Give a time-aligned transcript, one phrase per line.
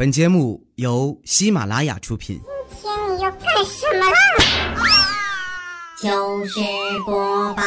[0.00, 2.40] 本节目由喜马拉雅出品。
[2.70, 4.16] 今天你要干什么啦？
[6.00, 6.58] 糗事
[7.04, 7.62] 播报。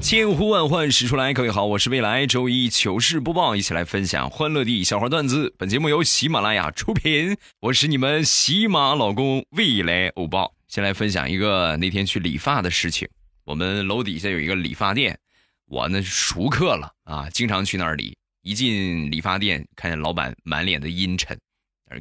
[0.00, 5.54] 千呼万唤始出来，各位好，我是未来周一糗事播报，一起来分享欢乐的小花段子。
[5.56, 10.55] 本节目由喜马拉雅出品，我是你们喜马老公未来欧巴。
[10.68, 13.08] 先来分享一个那天去理发的事情。
[13.44, 15.18] 我们楼底下有一个理发店，
[15.66, 18.16] 我呢熟客了啊，经常去那儿理。
[18.42, 21.38] 一进理发店，看见老板满脸的阴沉，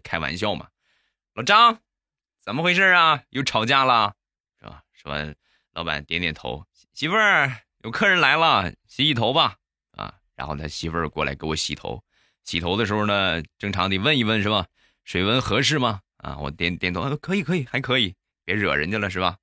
[0.03, 0.67] 开玩笑嘛。
[1.34, 1.80] 老张，
[2.44, 3.23] 怎么回事啊？
[3.30, 4.13] 又吵架了
[4.59, 4.84] 是吧？
[4.94, 5.36] 说完，
[5.73, 7.52] 老板点点头，媳妇儿。
[7.84, 9.58] 有客人来了，洗洗头吧，
[9.91, 12.03] 啊，然后他媳妇儿过来给我洗头。
[12.44, 14.66] 洗头的时候呢，正常得问一问是吧？
[15.03, 16.02] 水温合适吗？
[16.17, 19.38] 啊，我点点头，可以，可以，还可以，别惹人家了是吧？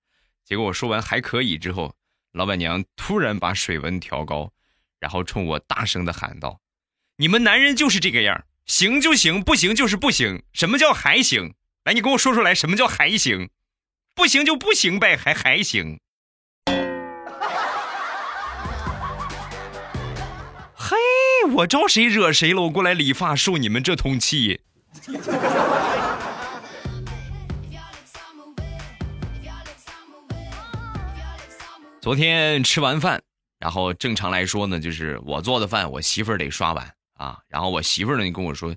[0.44, 1.94] 结果我说完还可以之后，
[2.32, 4.52] 老板娘突然把水温调高，
[4.98, 6.60] 然后冲我大声的喊道
[7.18, 10.42] ：“你们男人就是这个样，行就行，不行就是不行。
[10.52, 11.54] 什么叫还行？
[11.84, 13.50] 来，你跟我说出来，什么叫还行？
[14.14, 15.98] 不行就不行呗，还还行。”
[20.74, 20.96] 嘿
[21.54, 22.62] 我招谁惹谁了？
[22.62, 24.60] 我过来理发受你们这通气。
[32.02, 33.22] 昨天吃完饭，
[33.60, 37.38] 然后正常来说呢，就是我做的饭，我媳妇儿得刷碗啊。
[37.46, 38.74] 然后我媳妇儿呢，跟我说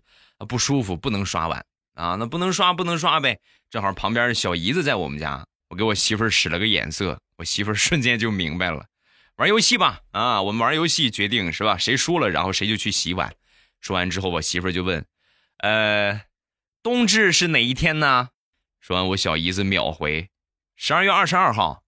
[0.47, 1.65] 不舒服，不能刷碗
[1.95, 2.13] 啊。
[2.19, 3.39] 那不能刷，不能刷呗。
[3.71, 8.85] 正好旁边小姨子在我们家，我给我媳妇儿使了个眼色，我媳妇儿瞬间就明白了。
[9.37, 11.79] 玩游戏吧，啊，我们玩游戏决定是吧？
[11.79, 13.33] 谁输了，然后谁就去洗碗。
[13.81, 15.03] 说完之后，我媳妇就问
[15.57, 16.21] ：“呃，
[16.83, 18.29] 冬至是哪一天呢？”
[18.79, 20.29] 说完，我小姨子秒回
[20.77, 21.81] ：“十二月二十二号。”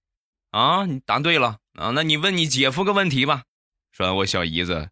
[0.52, 1.92] 啊，你答对了啊！
[1.94, 3.44] 那你问你姐夫个问题吧。
[3.92, 4.90] 说，我小姨子：“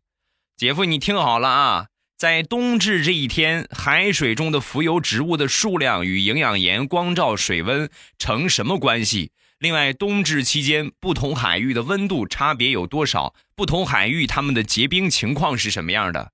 [0.58, 13.34] 姐夫，你听好了啊，在冬至这一天，海水中的浮游植物的数量与营养盐、光照、水温成什么关系？”另外，冬至期间不同海域的温度差别有多少？
[13.56, 16.32] 不同海域它们的结冰情况是什么样的？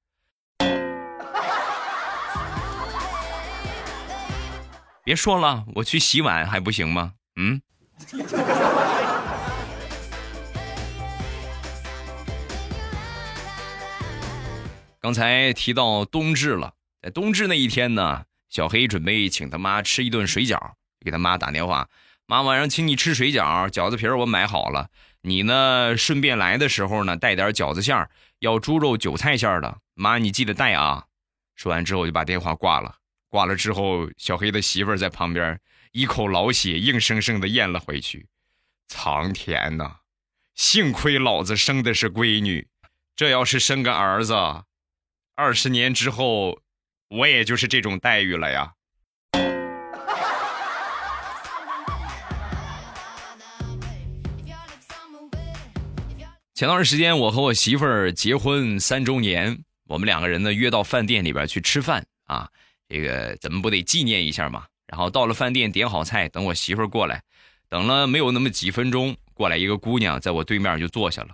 [5.06, 7.14] 别说了，我去洗碗还不行吗？
[7.36, 7.62] 嗯。
[15.02, 20.74] 刚才提到冬至了，在冬至那一天呢，小黑准备请他妈吃一顿水饺，
[21.04, 21.90] 给他妈打电话。
[22.28, 24.90] 妈，晚上请你吃水饺，饺子皮儿我买好了。
[25.24, 29.80] 你呢，顺便来的时候呢，带点饺子馅儿，要猪肉韭菜馅儿的。
[29.96, 31.06] 妈，你记得带啊。
[31.56, 32.98] 说完之后就把电话挂了。
[33.28, 35.60] 挂了之后，小黑的媳妇儿在旁边
[35.94, 38.28] 一口老血硬生生的咽了回去。
[38.88, 39.96] 苍天呐，
[40.54, 42.68] 幸亏老子生的是闺女，
[43.16, 44.36] 这要是生个儿子，
[45.42, 46.62] 二十年之后，
[47.10, 48.74] 我也就是这种待遇了呀。
[56.54, 62.48] 前段时间，我和我媳妇儿结婚三周年，我们两个人呢约到饭店里边去吃饭啊，
[62.88, 64.68] 这个怎么不得纪念一下嘛？
[64.86, 67.24] 然后到了饭店，点好菜，等我媳妇儿过来，
[67.68, 71.30] 等了没有那么几分钟，过来一个姑娘在我对面就坐下了。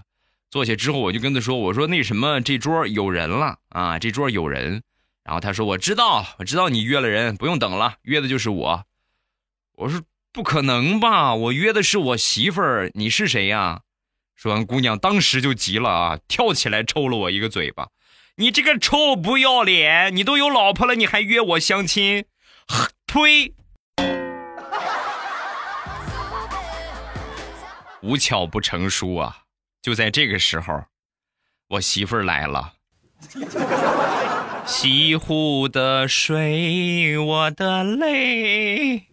[0.49, 4.81] 坐下之后，我就跟他说：“我说那什么，这桌有人了啊，这桌有人。”
[5.23, 8.85] 然后他说：“我知道，我知道你约了人，不用等了，约的就是我。”
[9.75, 11.35] 我说：“不可能吧？
[11.35, 13.81] 我约的是我媳妇儿，你是谁呀？”
[14.35, 17.89] 说完，姑娘当时就急了啊，跳起来抽了我一个嘴巴。
[18.37, 20.15] 你这个臭不要脸！
[20.15, 22.23] 你都有老婆了，你还约我相亲？
[23.07, 23.53] 呸！
[28.03, 29.46] 无巧不成书啊！
[29.87, 30.83] 就在这个时候，
[31.69, 32.73] 我媳妇儿来了。
[34.65, 39.03] 西湖的水，我的泪。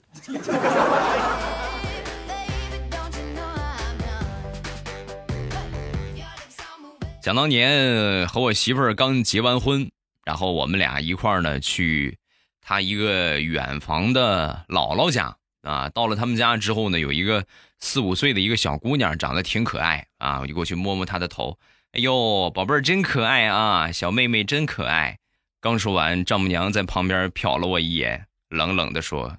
[7.22, 9.88] 想当年和我媳妇儿刚结完婚，
[10.24, 12.18] 然后我们俩一块儿呢去
[12.60, 15.88] 他一个远房的姥姥家啊。
[15.90, 17.46] 到了他们家之后呢，有一个
[17.84, 20.40] 四五岁的一个小姑娘，长得挺可爱啊。
[20.40, 21.58] 我就过去摸摸她的头，
[21.92, 25.18] 哎呦，宝贝儿真可爱啊，小妹妹真可爱。
[25.60, 29.36] 刚说完，丈母娘在旁边瞟了我一眼，冷冷的说：“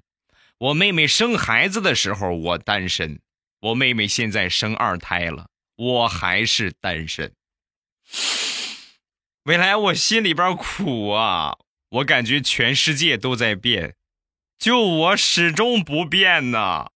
[0.59, 3.21] 我妹妹生孩子的时候我单身，
[3.59, 7.35] 我妹妹现在生二胎了，我还是单身。
[9.43, 11.59] 未来，我心里边苦啊，
[11.89, 13.97] 我感觉全世界都在变。”
[14.63, 16.87] 就我始终不变呢。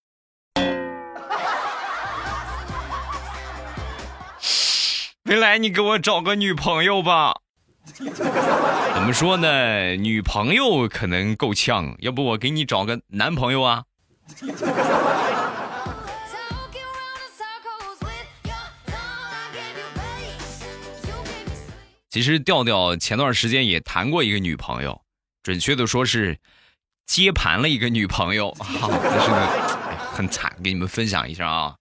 [5.25, 7.33] 未来，你给我找个女朋友吧。
[7.93, 9.97] 怎么说呢？
[9.97, 13.83] 女朋友可能够呛，要不我给你找个男朋友啊？
[22.09, 25.01] 其实调调前段时间也谈过一个女朋友，
[25.43, 26.39] 准确的说是。
[27.07, 29.47] 接盘了一个女朋友，但是呢，
[30.11, 31.75] 很惨，给你们分享一下啊。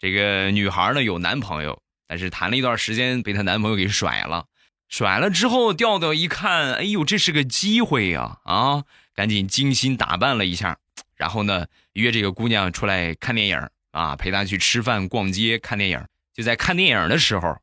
[0.00, 4.46] 这个女孩呢有男朋友，但是谈了一段时间，被她男朋友给甩了。
[4.88, 8.38] 甩了之后，调调一看，哎呦，这是个机会呀！
[8.44, 8.84] 啊，
[9.14, 10.78] 赶紧精心打扮了一下，
[11.14, 16.02] 然后呢，约这个姑娘出来看电影啊，陪她去吃饭、逛街、看电影。
[16.32, 17.58] 就在看电影的时候，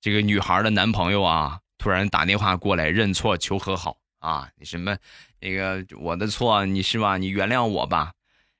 [0.00, 4.96] 这个女孩的男朋友啊，突然打电话过来认错求和好啊，那什么。
[5.44, 7.18] 那个我的错，你是吧？
[7.18, 8.12] 你原谅我吧。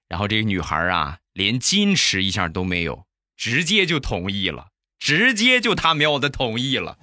[0.07, 3.07] 然后这个女孩啊，连矜持一下都没有，
[3.39, 4.67] 直接就同意了，
[4.99, 6.99] 直接就他喵的同意了。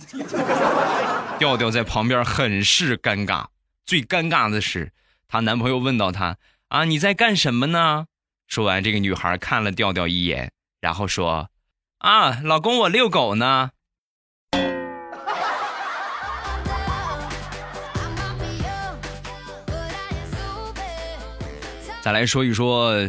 [1.40, 3.48] 调调在旁边很是尴尬，
[3.84, 4.92] 最尴尬的是
[5.28, 6.38] 她男朋友问到她
[6.68, 8.06] 啊，你在干什么呢？
[8.46, 11.50] 说完，这个女孩看了调调一眼，然后说
[11.98, 13.72] 啊，老公，我遛狗呢。
[22.04, 23.08] 再来说一说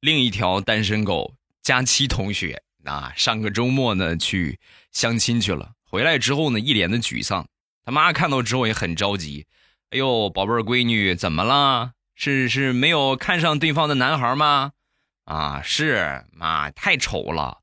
[0.00, 4.58] 另一条单身狗佳期同学啊，上个周末呢去
[4.92, 7.46] 相亲去了，回来之后呢一脸的沮丧，
[7.84, 9.46] 他妈看到之后也很着急，
[9.90, 11.92] 哎呦，宝贝儿闺女怎么了？
[12.14, 14.72] 是是没有看上对方的男孩吗？
[15.26, 17.58] 啊，是妈太丑了，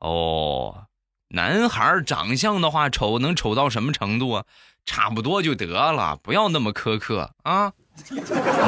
[0.00, 0.84] 哦，
[1.28, 4.44] 男孩长相的话丑能丑到什么程度啊？
[4.84, 7.72] 差不多就得了，不要那么苛刻啊，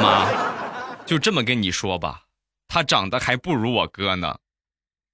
[0.01, 0.62] 妈。
[1.05, 2.23] 就这么跟你说吧，
[2.67, 4.37] 他长得还不如我哥呢。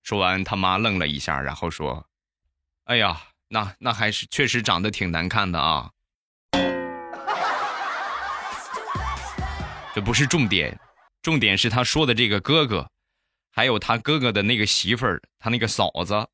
[0.04, 2.08] 说完，他妈愣了一下，然后说
[2.86, 5.92] ：“哎呀，那那还是确实长得挺难看的啊。”
[9.94, 10.80] 这不是重点，
[11.22, 12.90] 重点是他说的这个哥哥，
[13.52, 16.28] 还有他哥哥的那个媳妇儿，他那个嫂子，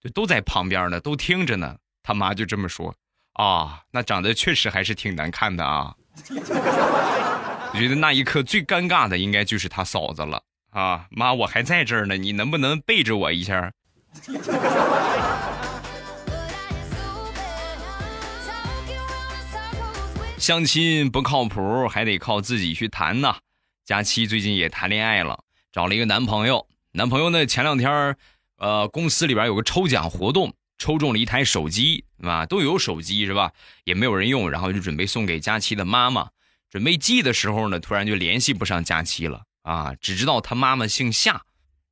[0.00, 1.76] 就都在旁边呢，都听着呢。
[2.02, 2.94] 他妈就这么说
[3.34, 5.94] ：“啊，那长得确实还是挺难看的啊。”
[7.74, 10.40] 我觉得那一刻最尴尬的应该就是他嫂子了
[10.70, 11.06] 啊！
[11.10, 13.72] 妈，我还在这儿呢，你能不能背着我一下？
[20.38, 23.38] 相亲不靠谱，还得靠自己去谈呐。
[23.84, 25.42] 佳期最近也谈恋爱了，
[25.72, 26.68] 找了一个男朋友。
[26.92, 28.16] 男朋友呢，前两天
[28.58, 32.46] 呃，公司里边有个抽奖活动，抽中了一台手机，是吧？
[32.46, 33.50] 都有手机是吧？
[33.82, 36.28] 也没有人用，然后就准备送给佳期的妈妈。
[36.74, 39.94] 准备寄的时候呢，突然就联系不上佳期了啊！
[40.00, 41.42] 只知道他妈妈姓夏，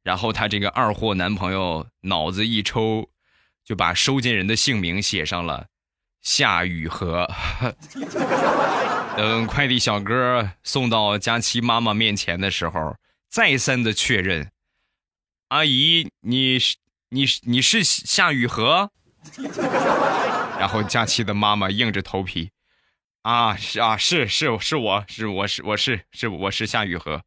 [0.02, 3.08] 然后他这个二货男朋友脑子一抽，
[3.64, 5.66] 就把收件人的姓名写上了
[6.20, 7.30] 夏雨荷。
[9.16, 12.96] 等快递小哥送到佳期妈妈面前的时候，
[13.30, 14.50] 再三的确认
[15.50, 16.76] ：“阿姨，你是
[17.10, 18.90] 你你是夏雨荷？”
[20.58, 22.50] 然后佳期的妈妈硬着头皮。
[23.22, 27.22] 啊，是啊，是是是我是我是我是是我是夏雨荷。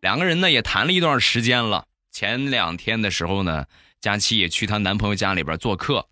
[0.00, 1.84] 两个人呢也谈了一段时间了。
[2.10, 3.66] 前两天的时候呢，
[4.00, 6.06] 佳期也去她男朋友家里边做客。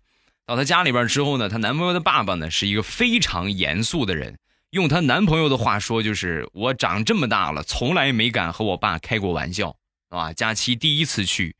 [0.45, 4.37] 到她家里边之后呢，她男朋友的爸爸呢是一个非常严肃的人。
[4.69, 9.75] 用她男朋友的话说，就是我长这么大了，从来没敢和我爸开过玩笑。
[10.09, 11.55] 啊，佳期第一次去，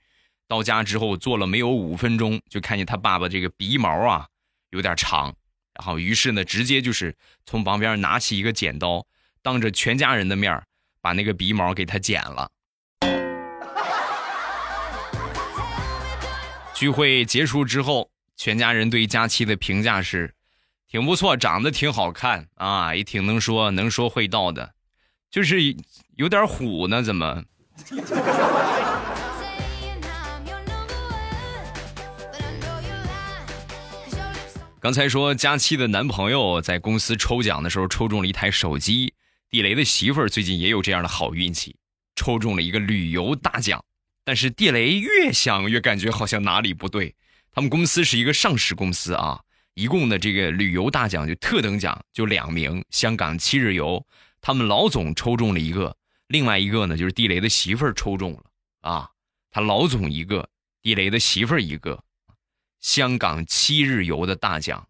[0.48, 4.27] 到家之后坐了没有五分钟，就看见他爸爸这个鼻毛啊
[4.72, 5.34] 有点长，
[5.75, 7.15] 然后于是呢，直接就是
[7.46, 9.06] 从旁边拿起一个剪刀，
[9.44, 10.62] 当着全家人的面
[11.00, 12.50] 把那个鼻毛给他剪了。
[16.74, 20.34] 聚会结束之后，全家人对佳期的评价是，
[20.88, 24.74] 挺不错，长得挺好看啊，也挺能说，能说会道的，
[25.29, 25.75] 就是
[26.15, 27.44] 有点虎呢，怎么？
[34.81, 39.13] 刚才说佳期的男朋友在公司抽奖的时候抽中了一台手机，
[39.50, 41.75] 地雷的媳妇儿最近也有这样的好运气，
[42.15, 43.83] 抽中了一个旅游大奖。
[44.24, 47.13] 但是地雷越想越感觉好像哪里不对。
[47.51, 49.41] 他们公司是一个上市公司啊，
[49.74, 54.05] 一共的这个旅游大奖就特等奖就两名，香港七日游，
[54.39, 55.98] 他们老总抽中了一个，
[56.29, 58.43] 另外一个呢就是地雷的媳妇儿抽中了
[58.81, 59.09] 啊，
[59.50, 60.48] 他老总一个，
[60.81, 62.03] 地雷的媳妇儿一个。
[62.79, 64.88] 香港七日游的大奖，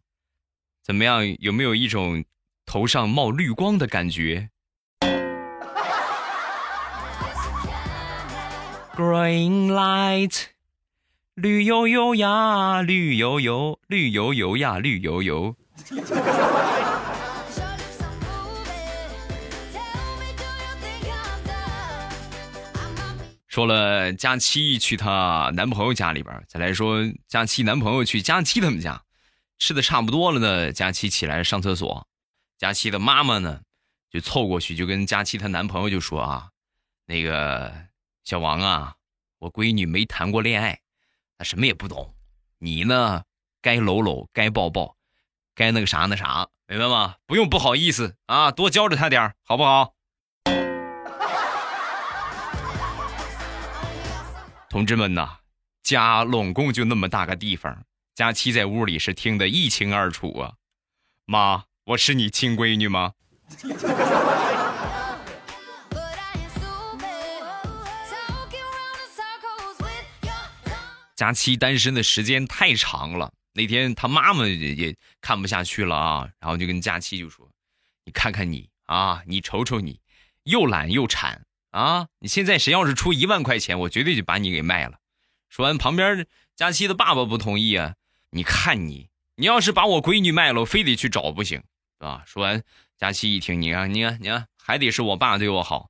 [0.83, 1.25] 怎么样？
[1.39, 2.25] 有没有一种
[2.65, 4.49] 头上冒绿光的感觉？
[8.93, 10.47] Green light，
[11.35, 15.55] 绿油油呀，绿油油，绿油油呀，绿油油。
[23.49, 29.03] 说了佳期去她男朋友家里边，再来说佳期男朋友去佳期他们家，
[29.57, 30.71] 吃的差不多了呢。
[30.71, 32.07] 佳期起来上厕所，
[32.59, 33.61] 佳期的妈妈呢
[34.11, 36.49] 就凑过去就跟佳期她男朋友就说啊，
[37.07, 37.73] 那个
[38.23, 38.95] 小王啊，
[39.39, 40.81] 我闺女没谈过恋爱，
[41.39, 42.13] 她什么也不懂，
[42.59, 43.23] 你呢
[43.63, 44.95] 该搂搂，该抱抱，
[45.55, 47.15] 该那个啥那啥，明白吗？
[47.25, 49.95] 不用不好意思啊，多教着她点好不好？
[54.69, 55.39] 同志们呐，
[55.81, 60.53] 家拢共就那么大个地方，佳期在屋里是听得一清二楚啊。
[61.25, 63.13] 妈，我是你亲闺女吗？
[71.15, 77.49] 佳期单身的时间太长了，那天他妈妈也也看不下去了啊，然后就跟佳期就说
[78.05, 79.99] ：“你看看你啊，你瞅瞅你，
[80.43, 82.07] 又懒又馋。”啊！
[82.19, 84.99] 你现在谁要是出一万块钱，我绝对就把你给卖了。
[85.49, 87.95] 说完，旁边佳期的爸爸不同意啊！
[88.31, 92.23] 你看你，你要是把我闺女卖了，我非得去找不行，是吧？
[92.25, 92.63] 说完，
[92.97, 95.89] 佳期一听，你看，你看，你看，还得是我爸对我好。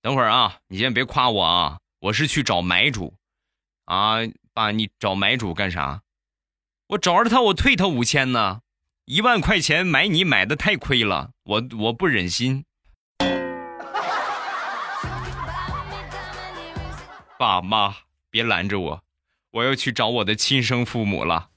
[0.00, 3.14] 等会儿啊，你先别夸我啊，我是去找买主。
[3.84, 4.16] 啊，
[4.52, 6.02] 爸，你找买主干啥？
[6.88, 8.60] 我找着他，我退他五千呢。
[9.04, 12.64] 一万块钱买你买的太亏了，我我不忍心。
[17.38, 17.94] 爸妈，
[18.30, 19.02] 别拦着我，
[19.50, 21.50] 我要去找我的亲生父母了。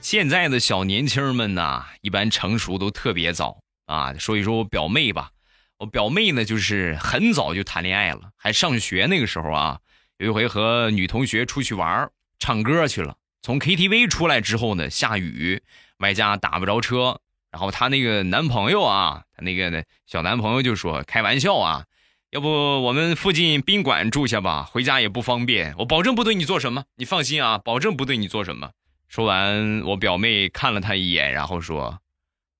[0.00, 4.14] 现在的小年轻们呢，一般成熟都特别早啊。
[4.14, 5.30] 说一说我表妹吧，
[5.78, 9.80] 我表妹呢，就是很早就谈恋爱了，还上学那个时候啊，
[10.18, 15.60] 有一回和女同学出去玩唱歌去了，从 KTV 出来之后呢，下雨，
[15.98, 17.20] 外加打不着车。
[17.56, 21.86] 然后她那个男朋友啊，她那个小男朋友就说：“开玩笑啊，
[22.28, 25.74] 要不我们附近宾馆住下吧，回家也不方便。
[25.78, 28.72] 我保证不对你做什么，你放心啊，保证不对你做什么。”
[29.08, 31.98] 说完，我表妹看了他一眼，然后说：“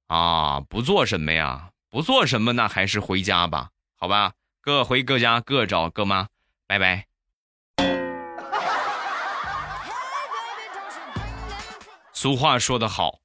[0.09, 1.73] 啊，不做什么呀？
[1.91, 6.29] 不做什么，那还是回家吧，好吧，各回各家，各找各妈，
[6.67, 7.05] 拜拜。”
[12.15, 13.19] 俗话说得好。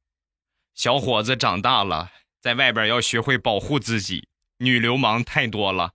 [0.73, 2.09] 小伙子长大了，
[2.41, 5.91] 在外边要学会保护自己，女流氓太多了。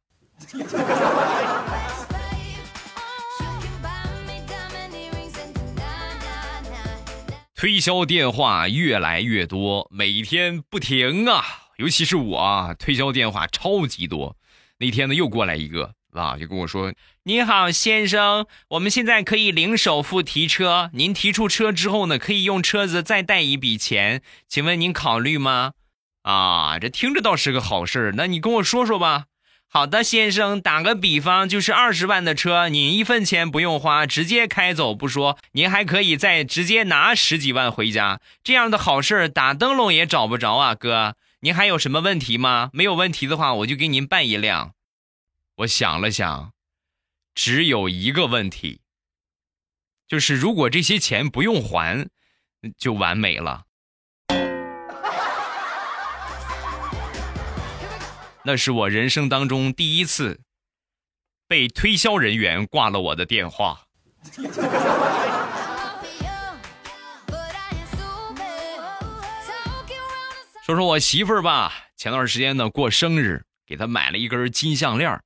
[7.56, 11.42] 推销电话越来越多，每天不停啊！
[11.78, 14.36] 尤其是我啊，推销电话超级多。
[14.78, 15.94] 那天呢，又过来一个。
[16.16, 16.92] 啊，就跟我说
[17.24, 20.90] ：“你好，先生，我们现在可以零首付提车。
[20.94, 25.72] 您提出车之后呢，可以用车子再贷一笔钱，请问您考虑吗？”
[26.22, 29.26] 啊，这听着倒是个好事儿那你跟我说说吧。
[29.68, 38.20] 好的，先生，打个比方，就是二十万的车，您一分钱不用花，直接开走不说，您还可以再直接拿十几万回家。
[38.42, 41.14] 这样的好事儿打灯笼也找不着啊，哥。
[41.40, 42.70] 您还有什么问题吗？
[42.72, 44.75] 没有问题的话，我就给您办一辆。
[45.56, 46.52] 我想了想，
[47.34, 48.82] 只有一个问题，
[50.06, 52.10] 就是如果这些钱不用还，
[52.76, 53.64] 就完美了。
[58.44, 60.42] 那是我人生当中第一次
[61.48, 63.86] 被推销人员挂了我的电话。
[70.62, 75.18] 说说我媳妇儿吧，前段时间呢过生日，给她买了一根金项链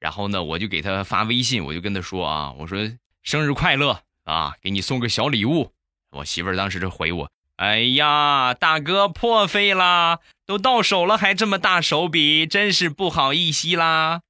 [0.00, 2.78] 然后呢我就给他发微信我就跟他说啊我说
[3.22, 5.72] 生日快乐啊给你送个小礼物。
[6.10, 14.22] 我媳妇儿当时就回我哎呀大哥破费啦都到手了还这么大手笔真是不好意思啦。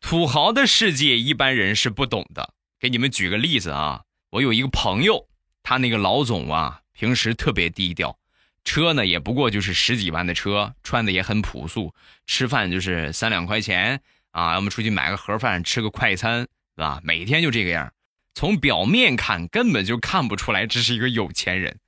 [0.00, 2.52] 土豪的世界一般人是不懂的。
[2.78, 4.02] 给你们举个例子啊
[4.32, 5.26] 我有一个朋友
[5.62, 8.16] 他那个老总啊平时特别低调，
[8.62, 11.92] 车呢也不过就是十几万的车，穿的也很朴素，
[12.26, 17.00] 吃饭就是三两块钱啊，要么出去买个盒饭吃个快餐，是吧？
[17.02, 17.92] 每天就这个样，
[18.36, 21.80] 从表面看根本就看不出来这是一个有钱人。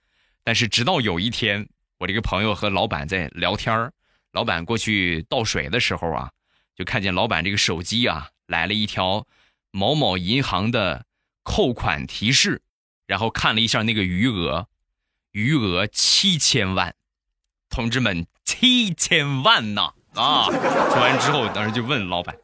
[0.42, 1.68] 但是直到有一天，
[2.00, 3.92] 我这个朋友和老板在聊天
[4.32, 6.32] 老板过去倒水的时候啊，
[6.74, 9.28] 就看见老板这个手机啊来了一条。
[9.70, 11.06] 某某银行的
[11.44, 12.62] 扣款提示，
[13.06, 14.66] 然后看了一下那个余额，
[15.34, 16.94] 余额七千万，
[17.68, 19.92] 同志们，七千万呐！
[20.14, 22.36] 啊，说完之后，当时就问老板：“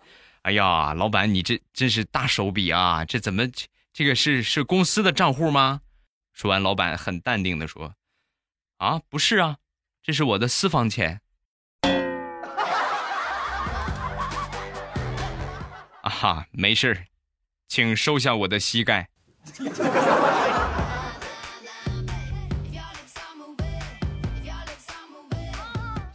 [0.43, 3.05] 哎呀，老板，你这真是大手笔啊！
[3.05, 3.45] 这怎么
[3.93, 5.83] 这个是是公司的账户吗？”
[6.35, 7.95] 说完，老板很淡定的说
[8.79, 9.59] ：“啊，不是啊，
[10.03, 11.21] 这是我的私房钱。”
[16.03, 17.07] 啊哈，没事儿。
[17.69, 19.09] 请收下我的膝盖。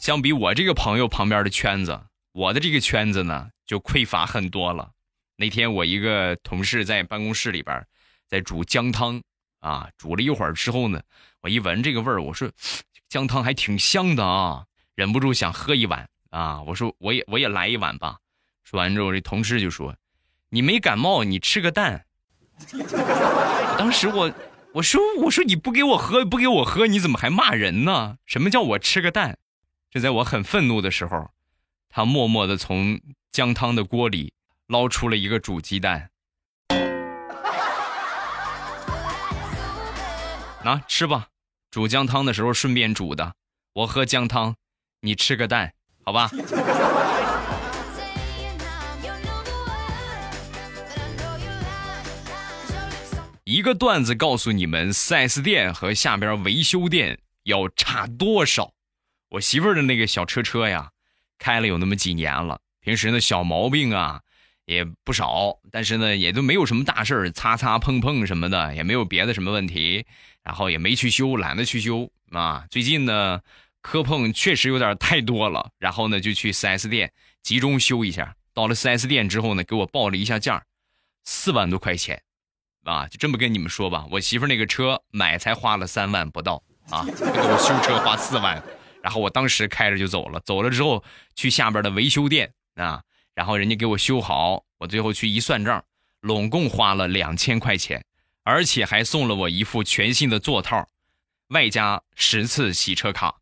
[0.05, 1.99] 相比我这个朋友旁边的圈子，
[2.31, 4.91] 我的这个圈子呢就匮乏很多了。
[5.35, 7.83] 那天我一个同事在办公室里边
[8.29, 9.19] 在煮姜汤
[9.61, 11.01] 啊，煮了一会儿之后呢，
[11.41, 12.47] 我一闻这个味儿，我说
[13.09, 16.61] 姜汤还挺香的啊，忍不住想喝一碗啊。
[16.61, 18.19] 我说我也我也来一碗吧。
[18.63, 19.95] 说完之后，这同事就说。
[20.49, 22.05] 你没感冒，你吃个蛋。
[23.79, 24.31] 当时我
[24.73, 28.17] 我说我说你不给我喝不给我喝，你怎么还骂人呢？
[28.27, 29.39] 什么叫我吃个蛋？
[29.95, 31.29] 就在我很愤怒的时候，
[31.87, 32.99] 他默默的从
[33.31, 34.33] 姜汤的锅里
[34.67, 36.09] 捞出了一个煮鸡蛋。
[40.65, 41.29] 拿吃吧，
[41.71, 43.35] 煮姜汤的时候顺便煮的。
[43.71, 44.55] 我喝姜汤，
[44.99, 46.29] 你吃个蛋，好吧？
[53.45, 58.74] 一个段子告诉你们，4S 店和下边维修店要差多少？
[59.29, 60.91] 我媳妇儿的那个小车车呀，
[61.37, 64.21] 开了有那么几年了，平时呢小毛病啊
[64.65, 70.05] 也不少，但是呢也都没有什么大事儿，擦擦碰碰什么的也没有别的什么问题，
[70.43, 72.65] 然后也没去修，懒得去修啊。
[72.69, 73.41] 最近呢
[73.81, 77.11] 磕碰确实有点太多了，然后呢就去 4S 店
[77.41, 78.35] 集中修一下。
[78.53, 80.63] 到了 4S 店之后呢，给我报了一下价，
[81.25, 82.21] 四万多块钱。
[82.85, 86.61] 啊，就这么跟你们说吧，我媳妇那个车买才花了三万不到
[86.91, 88.63] 啊，给我修车花四万，
[89.05, 91.03] 然后我当时开着就走了，走了之后
[91.35, 93.03] 去下边的维修店啊，
[93.35, 95.85] 然后人家给我修好，我最后去一算账，
[96.21, 98.03] 拢共花了两千块钱，
[98.43, 100.89] 而且还送了我一副全新的座套，
[101.49, 103.35] 外加十次洗车卡。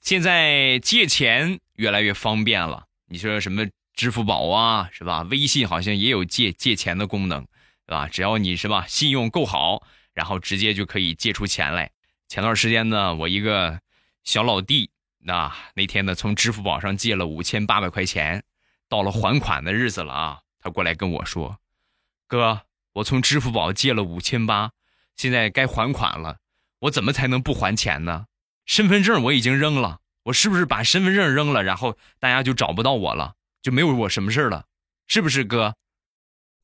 [0.00, 5.22] 现在借钱越来越方便了，你说什么支付宝啊，是吧？
[5.22, 7.46] 微信好像也有借借钱的功能，
[7.86, 8.08] 对吧？
[8.08, 11.90] 只要你是吧，信用够好，然后直接就可以借出钱来。
[12.28, 13.80] 前段时间呢，我一个
[14.24, 18.42] 小老弟，那那天呢，从支付宝上借了五千八百块钱，
[18.88, 21.58] 到了还款的日子了啊，他过来跟我说
[22.26, 22.62] ：“哥，
[22.94, 24.72] 我从支付宝借了五千八，
[25.16, 26.38] 现在该还款了，
[26.80, 28.26] 我怎么才能不还钱呢？”
[28.66, 34.66] 身份证我已经扔了，我是不是把身份证扔了，然后大家就找不到我了，就没有我什么事儿了，
[35.08, 35.74] 是不是哥？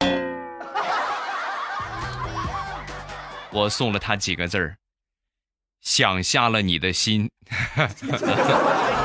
[3.50, 4.76] 我送了他几个字儿，
[5.80, 7.30] 想瞎了你的心。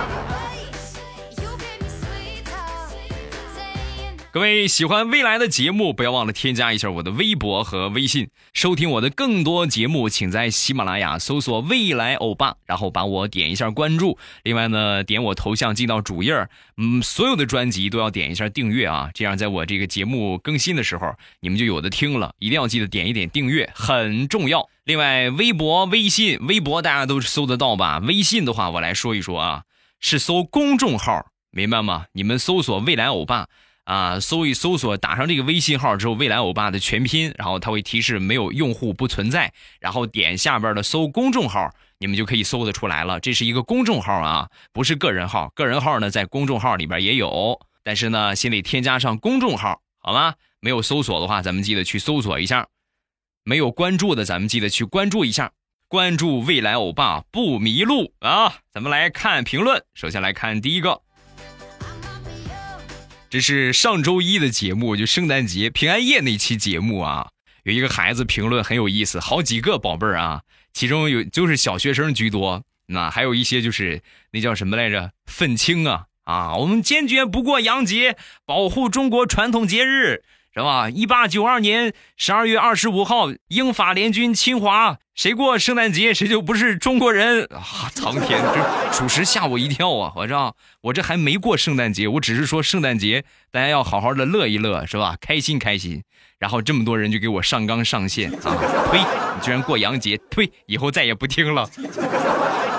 [4.36, 14.18] 各位喜欢未来的节目，不要忘了添加一下我的微博和微信，收听我的更多节目，请在喜马拉雅搜索“未来欧巴”，然后把我点一下关注。
[14.44, 22.34] 另外呢，点我头像进到主页嗯，所有的专辑都要点一下订阅啊，这样在我这个节目更新的时候，你们就有的听了。
[22.38, 24.68] 一定要记得点一点订阅，很重要。
[24.84, 28.00] 另外，微博、微信，微博大家都搜得到吧？
[28.00, 29.64] 微信的话，我来说一说啊，
[30.02, 32.08] 是搜公众号，明白吗？
[32.12, 33.48] 你们搜索“未来欧巴”。
[33.86, 43.20] 啊，搜一搜索，打上这个微信号之后，未来欧巴的全拼，然后它会提示没有用户不存在，然后点下边的搜公众号，你们就可以搜得出来了。
[43.20, 45.50] 这是一个公众号啊，不是个人号。
[45.56, 50.34] 个人号呢，在公众号里边也有，但是呢，先得添加上公众号，好吗？
[50.60, 52.66] 没有搜索的话，咱们记得去搜索一下；
[53.44, 55.52] 没有关注的，咱们记得去关注一下。
[55.88, 58.56] 关注未来欧巴不迷路啊！
[58.74, 61.05] 咱们来看评论，首先来看第一个。
[63.30, 67.30] 这是上周一的节目，就圣诞节平安夜那期节目啊，
[67.64, 70.42] 有一个孩子评论很有意思，好几个宝贝儿啊，
[70.74, 75.12] 其中有就是小学生居多，那还有一些就是那叫什么来着？
[75.26, 76.56] 愤青啊啊！
[76.56, 80.24] 我们坚决不过洋节，保护中国传统节日。
[80.58, 80.90] 是吧？
[80.90, 87.92] 一八九二年十二月二十五号，英法联军侵华，谁过圣诞节谁就不是中国人啊！
[87.94, 90.14] 苍天，这属实吓我一跳啊！
[90.16, 95.18] 我这我这还没过圣诞节，我只是说圣诞节大家要好好的乐一乐，是吧？
[95.20, 96.02] 开心开心。
[96.40, 98.56] 然后这么多人就给我上纲上线啊！
[98.90, 99.00] 呸！
[99.00, 100.50] 你居然过洋节，呸！
[100.68, 101.70] 以后再也不听了。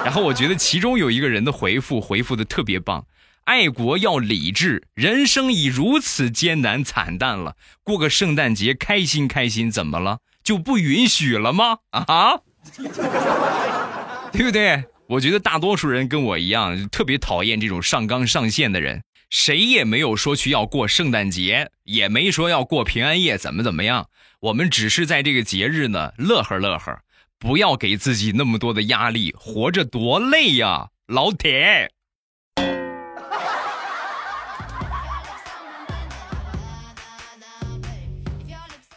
[0.03, 3.05] 然后我觉得其中有一个人的回复回复的特别棒。
[3.47, 7.55] 爱国要理智，人生已如此艰难惨淡了，
[7.85, 10.19] 过个圣诞节开心开心，怎么了？
[10.43, 11.79] 就不允许了吗？
[11.91, 12.41] 啊，
[14.33, 14.85] 对不对？
[15.07, 19.03] 我觉得大多数人跟我一样，特别讨厌这种上纲上线的人。
[19.31, 24.09] 谁也没有说去要过圣诞节，也没说要过平安夜，怎么怎么样？
[24.41, 26.99] 我们只是在这个节日呢，乐呵乐呵，
[27.39, 31.93] 不要给自己那么多的压力，活着多累呀，老铁。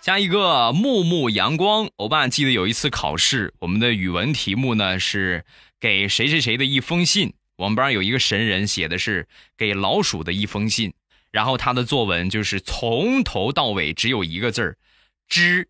[0.10, 5.46] 加一个木木阳光，欧巴记得有一次考试，我们的语文题目呢是
[5.80, 7.34] 给谁谁谁的一封信。
[7.58, 10.94] 我们班有一个神人写的是给老鼠的一封信，
[11.30, 14.78] 然后他的作文就是从头到尾只有一个字儿
[15.30, 15.68] “知”，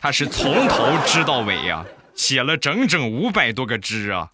[0.00, 4.32] 他是从头知到尾呀，写了整整五百多个“知”啊。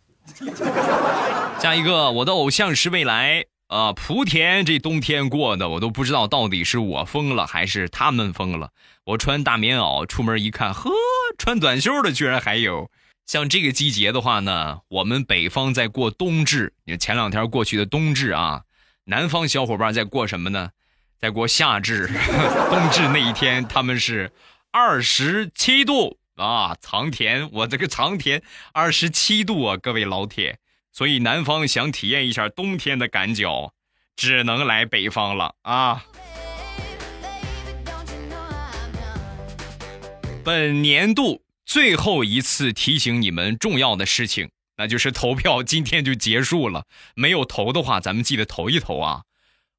[1.60, 3.44] 加一个，我的偶像是未来。
[3.68, 8.70] 啊，莆田这冬天过的，我都不知道到底是我疯了还是他们疯了。
[9.04, 10.90] 我穿大棉袄出门一看，呵，
[11.36, 12.90] 穿短袖的居然还有。
[13.26, 18.62] 像这个季节的话呢，我们北方在过冬至，前两天过去的冬至啊，
[19.04, 20.70] 南方小伙伴在过什么呢？
[21.18, 22.06] 在过夏至。
[22.70, 24.30] 冬至那一天他们是
[24.70, 30.58] 二十七度啊，藏田，我这个藏田二十七度啊，各位老铁。
[30.92, 33.72] 所以南方想体验一下冬天的感觉，
[34.14, 36.04] 只能来北方了啊！
[40.42, 46.86] 本年度最后一次提醒你们重要的事情，那就是投票今天就结束了。
[47.14, 49.22] 没有投的话，咱们记得投一投啊！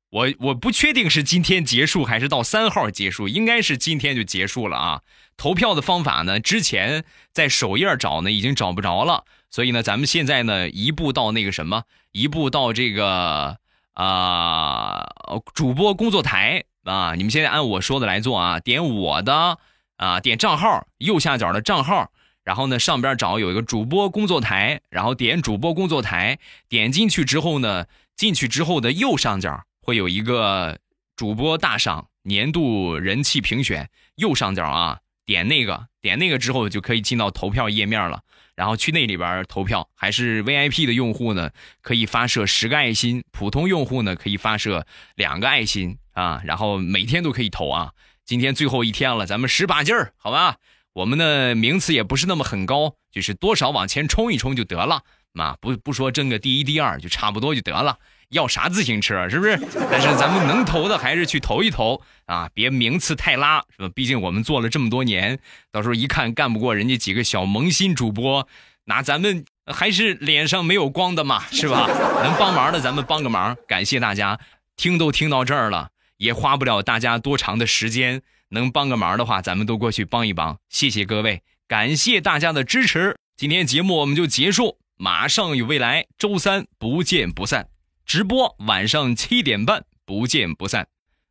[0.10, 5.02] 我我不确定是今天结束还是到三号结束，应该是今天就结束了啊！
[5.36, 9.26] 投票的方法呢，之前在首页找呢，已经找不着了。
[9.50, 13.58] 所以呢，咱们现在呢，一步到那个什么，一步到这个
[13.94, 15.08] 啊，
[15.54, 19.58] 主播工作台啊，你们现在按我说的来做啊，点我的
[19.98, 22.12] 啊，点账号右下角的账号，
[22.44, 30.80] 然后呢，上边找有一个主播工作台，然后点主播工作台，点进去之后呢，进去之后的右上角会有一个
[31.16, 38.22] 主播大赏年度人气评选，右上角啊，点那个，点那个之后就可以进到投票页面了。
[38.56, 41.50] 然后去那里边投票，还是 VIP 的用户呢，
[41.82, 46.40] 可以发射十个爱心；普通用户呢，可以发射两个爱心啊。
[46.46, 47.94] 然后每天都可以投啊。
[48.26, 50.58] 今天最后一天了，咱们使把劲儿，好吧？
[50.94, 55.02] 我们的名次也不是那么很高，就是多少往前冲一冲就得了
[55.34, 55.58] 嘛。
[55.60, 57.98] 不不说争个第一、第二，就差不多就得了。
[58.30, 59.60] 要啥自行车是不是？
[59.92, 63.90] 但是咱们能投的还是去投一投啊，别名次太拉，是吧？
[63.94, 65.40] 毕竟我们做了这么多年，
[65.72, 68.48] 到时候一看干不过人家几个小萌新主播，
[68.86, 71.88] 那咱们还是脸上没有光的嘛，是吧？
[72.24, 74.40] 能帮忙的咱们帮个忙，感谢大家，
[74.76, 75.90] 听都听到这儿了，
[76.24, 87.68] 也花不了大家多长的时间，能帮个忙的话，咱们都过去帮一帮，谢谢各位，感谢大家的支持，今天节目我们就结束，马上有未来，周三不见不散。
[88.06, 90.88] 直播晚上七点半，不见不散。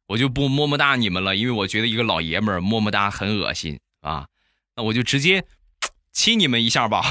[0.09, 4.26] 我就不么么哒你们了，因为我觉得一个老爷们儿么么哒很恶心啊。
[4.76, 5.42] 那我就直接
[6.12, 7.02] 亲你们一下吧。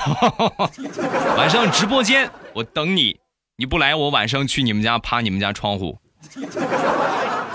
[1.35, 3.19] 晚上直播间我等你，
[3.55, 5.97] 你不来我晚上去你们家趴你们家窗户。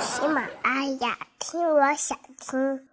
[0.07, 2.89] 喜马拉雅听，我想听。